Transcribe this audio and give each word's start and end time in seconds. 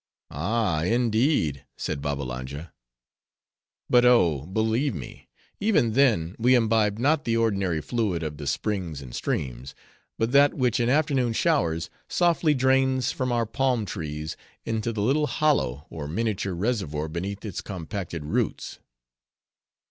"Ah, 0.31 0.81
indeed?" 0.81 1.63
said 1.77 2.01
Babbalanja. 2.01 2.73
"But 3.87 4.03
oh! 4.03 4.47
believe 4.47 4.95
me; 4.95 5.29
even 5.59 5.91
then, 5.93 6.35
we 6.39 6.55
imbibe 6.55 6.97
not 6.97 7.23
the 7.23 7.37
ordinary 7.37 7.81
fluid 7.81 8.23
of 8.23 8.37
the 8.37 8.47
springs 8.47 9.03
and 9.03 9.13
streams; 9.13 9.75
but 10.17 10.31
that 10.31 10.55
which 10.55 10.79
in 10.79 10.89
afternoon 10.89 11.33
showers 11.33 11.91
softly 12.07 12.55
drains 12.55 13.11
from 13.11 13.31
our 13.31 13.45
palm 13.45 13.85
trees 13.85 14.35
into 14.65 14.91
the 14.91 15.03
little 15.03 15.27
hollow 15.27 15.85
or 15.91 16.07
miniature 16.07 16.53
reservoir 16.55 17.07
beneath 17.07 17.45
its 17.45 17.61
compacted 17.61 18.25
roots." 18.25 18.79